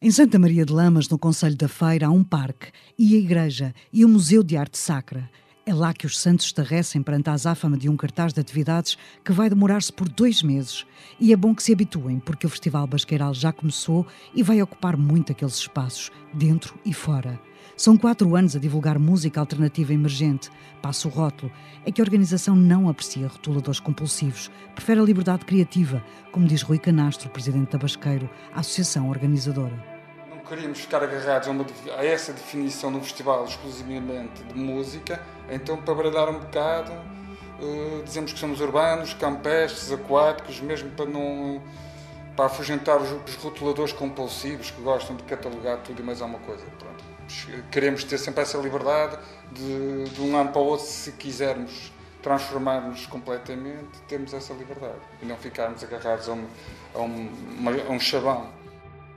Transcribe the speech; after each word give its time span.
Em 0.00 0.10
Santa 0.10 0.38
Maria 0.38 0.66
de 0.66 0.74
Lamas, 0.74 1.08
no 1.08 1.18
Conselho 1.18 1.56
da 1.56 1.68
Feira, 1.68 2.08
há 2.08 2.10
um 2.10 2.22
parque 2.22 2.66
e 2.98 3.14
a 3.14 3.18
igreja 3.18 3.74
e 3.90 4.04
o 4.04 4.08
Museu 4.08 4.42
de 4.42 4.54
Arte 4.54 4.76
Sacra. 4.76 5.28
É 5.68 5.74
lá 5.74 5.92
que 5.92 6.06
os 6.06 6.16
santos 6.20 6.46
estarrecem 6.46 7.02
perante 7.02 7.28
a 7.28 7.32
azáfama 7.32 7.76
de 7.76 7.88
um 7.88 7.96
cartaz 7.96 8.32
de 8.32 8.38
atividades 8.38 8.96
que 9.24 9.32
vai 9.32 9.50
demorar-se 9.50 9.92
por 9.92 10.08
dois 10.08 10.40
meses. 10.40 10.86
E 11.18 11.32
é 11.32 11.36
bom 11.36 11.52
que 11.56 11.62
se 11.62 11.72
habituem, 11.72 12.20
porque 12.20 12.46
o 12.46 12.48
Festival 12.48 12.86
Basqueiral 12.86 13.34
já 13.34 13.52
começou 13.52 14.06
e 14.32 14.44
vai 14.44 14.62
ocupar 14.62 14.96
muito 14.96 15.32
aqueles 15.32 15.56
espaços, 15.56 16.12
dentro 16.32 16.78
e 16.84 16.94
fora. 16.94 17.40
São 17.76 17.96
quatro 17.96 18.36
anos 18.36 18.54
a 18.54 18.60
divulgar 18.60 18.96
música 18.96 19.40
alternativa 19.40 19.92
emergente. 19.92 20.50
Passa 20.80 21.08
o 21.08 21.10
rótulo. 21.10 21.50
É 21.84 21.90
que 21.90 22.00
a 22.00 22.04
organização 22.04 22.54
não 22.54 22.88
aprecia 22.88 23.26
rotuladores 23.26 23.80
compulsivos, 23.80 24.48
prefere 24.72 25.00
a 25.00 25.04
liberdade 25.04 25.44
criativa, 25.44 26.00
como 26.30 26.46
diz 26.46 26.62
Rui 26.62 26.78
Canastro, 26.78 27.28
presidente 27.28 27.72
da 27.72 27.78
Basqueiro, 27.78 28.30
a 28.54 28.60
associação 28.60 29.10
organizadora 29.10 29.95
queríamos 30.48 30.80
ficar 30.80 31.02
agarrados 31.02 31.48
a, 31.48 31.50
uma, 31.50 31.66
a, 31.96 32.04
essa 32.04 32.32
definição 32.32 32.90
no 32.90 33.00
festival 33.00 33.44
exclusivamente 33.44 34.42
de 34.42 34.54
música, 34.58 35.20
então 35.50 35.76
para 35.76 35.94
bradar 35.94 36.28
um 36.28 36.38
bocado, 36.38 36.92
uh, 36.92 38.02
dizemos 38.04 38.32
que 38.32 38.38
somos 38.38 38.60
urbanos, 38.60 39.14
campestres, 39.14 39.92
aquáticos, 39.92 40.60
mesmo 40.60 40.90
para 40.90 41.06
não 41.06 41.62
para 42.36 42.46
afugentar 42.46 43.00
os, 43.00 43.10
os 43.26 43.34
rotuladores 43.36 43.94
compulsivos 43.94 44.70
que 44.70 44.82
gostam 44.82 45.16
de 45.16 45.22
catalogar 45.22 45.78
tudo 45.78 46.00
e 46.00 46.04
mais 46.04 46.20
alguma 46.20 46.38
coisa. 46.40 46.64
Pronto. 46.78 47.02
Queremos 47.70 48.04
ter 48.04 48.18
sempre 48.18 48.42
essa 48.42 48.58
liberdade 48.58 49.18
de, 49.50 50.04
de 50.04 50.20
um 50.20 50.36
ano 50.36 50.50
para 50.52 50.60
o 50.60 50.64
outro, 50.66 50.86
se 50.86 51.12
quisermos 51.12 51.90
transformar-nos 52.22 53.06
completamente, 53.06 53.98
temos 54.06 54.34
essa 54.34 54.52
liberdade 54.52 54.98
e 55.22 55.26
não 55.26 55.36
ficarmos 55.36 55.82
agarrados 55.82 56.28
a 56.28 56.32
a 56.94 57.00
um, 57.00 57.28
a 57.88 57.92
um 57.92 58.00
chavão. 58.00 58.48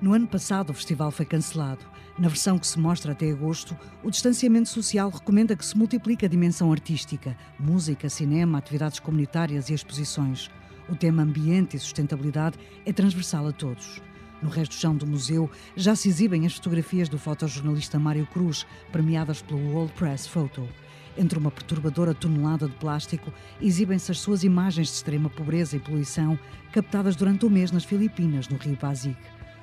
No 0.00 0.14
ano 0.14 0.26
passado, 0.26 0.70
o 0.70 0.74
festival 0.74 1.10
foi 1.10 1.26
cancelado. 1.26 1.84
Na 2.18 2.26
versão 2.26 2.58
que 2.58 2.66
se 2.66 2.78
mostra 2.78 3.12
até 3.12 3.30
agosto, 3.30 3.76
o 4.02 4.10
distanciamento 4.10 4.70
social 4.70 5.10
recomenda 5.10 5.54
que 5.54 5.64
se 5.64 5.76
multiplique 5.76 6.24
a 6.24 6.28
dimensão 6.28 6.72
artística, 6.72 7.36
música, 7.58 8.08
cinema, 8.08 8.56
atividades 8.56 8.98
comunitárias 8.98 9.68
e 9.68 9.74
exposições. 9.74 10.50
O 10.88 10.96
tema 10.96 11.22
ambiente 11.22 11.76
e 11.76 11.80
sustentabilidade 11.80 12.58
é 12.86 12.94
transversal 12.94 13.46
a 13.46 13.52
todos. 13.52 14.00
No 14.42 14.48
resto 14.48 14.74
do 14.74 14.80
chão 14.80 14.96
do 14.96 15.06
museu 15.06 15.50
já 15.76 15.94
se 15.94 16.08
exibem 16.08 16.46
as 16.46 16.54
fotografias 16.54 17.10
do 17.10 17.18
fotojornalista 17.18 17.98
Mário 17.98 18.26
Cruz, 18.26 18.66
premiadas 18.90 19.42
pelo 19.42 19.60
World 19.70 19.92
Press 19.92 20.26
Photo. 20.26 20.66
Entre 21.14 21.38
uma 21.38 21.50
perturbadora 21.50 22.14
tonelada 22.14 22.66
de 22.66 22.74
plástico, 22.76 23.30
exibem-se 23.60 24.10
as 24.10 24.18
suas 24.18 24.44
imagens 24.44 24.88
de 24.88 24.94
extrema 24.94 25.28
pobreza 25.28 25.76
e 25.76 25.80
poluição, 25.80 26.38
captadas 26.72 27.16
durante 27.16 27.44
o 27.44 27.50
mês 27.50 27.70
nas 27.70 27.84
Filipinas, 27.84 28.48
no 28.48 28.56
Rio 28.56 28.76
Pasig. 28.78 29.14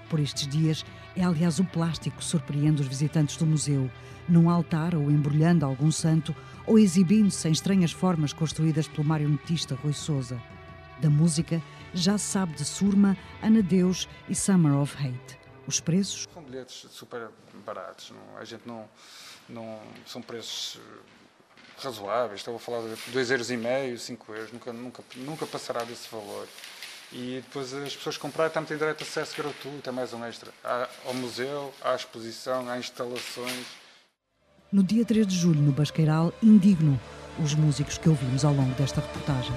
Por 0.09 0.19
estes 0.19 0.47
dias, 0.47 0.85
é 1.15 1.23
aliás 1.23 1.59
o 1.59 1.65
plástico 1.65 2.17
que 2.17 2.23
surpreende 2.23 2.81
os 2.81 2.87
visitantes 2.87 3.35
do 3.37 3.45
museu, 3.45 3.89
num 4.27 4.49
altar 4.49 4.95
ou 4.95 5.11
embrulhando 5.11 5.65
algum 5.65 5.91
santo 5.91 6.35
ou 6.65 6.79
exibindo-se 6.79 7.47
em 7.47 7.51
estranhas 7.51 7.91
formas 7.91 8.33
construídas 8.33 8.87
pelo 8.87 9.07
marionetista 9.07 9.75
Rui 9.75 9.93
Souza. 9.93 10.41
Da 10.99 11.09
música, 11.09 11.61
já 11.93 12.17
sabe 12.17 12.53
de 12.53 12.65
Surma, 12.65 13.17
Ana 13.41 13.61
Deus 13.61 14.07
e 14.29 14.35
Summer 14.35 14.73
of 14.77 14.95
Hate. 14.97 15.37
Os 15.67 15.79
preços? 15.79 16.27
São 16.33 16.43
bilhetes 16.43 16.87
super 16.89 17.29
baratos, 17.65 18.11
não? 18.11 18.37
a 18.37 18.45
gente 18.45 18.65
não, 18.65 18.87
não. 19.49 19.79
São 20.05 20.21
preços 20.21 20.79
eh, 20.79 21.81
razoáveis, 21.83 22.39
estou 22.39 22.55
a 22.55 22.59
falar 22.59 22.81
de 22.81 22.95
2,5 23.11 23.65
euros, 23.65 24.01
5 24.01 24.33
euros, 24.33 24.51
nunca, 24.53 24.73
nunca, 24.73 25.03
nunca 25.17 25.45
passará 25.45 25.83
desse 25.83 26.09
valor. 26.09 26.47
E 27.11 27.41
depois 27.45 27.73
as 27.73 27.95
pessoas 27.95 28.17
comprarem 28.17 28.51
também 28.51 28.67
têm 28.67 28.77
direito 28.77 29.01
a 29.01 29.07
acesso 29.07 29.35
gratuito, 29.37 29.89
é 29.89 29.91
mais 29.91 30.13
um 30.13 30.23
extra. 30.25 30.51
ao 31.05 31.13
museu, 31.13 31.73
à 31.81 31.95
exposição, 31.95 32.69
às 32.69 32.79
instalações. 32.79 33.65
No 34.71 34.83
dia 34.83 35.05
3 35.05 35.25
de 35.25 35.35
julho, 35.35 35.61
no 35.61 35.71
Basqueiral, 35.71 36.33
indigno 36.43 36.99
os 37.41 37.53
músicos 37.53 37.97
que 37.97 38.09
ouvimos 38.09 38.43
ao 38.43 38.53
longo 38.53 38.73
desta 38.75 38.99
reportagem. 38.99 39.55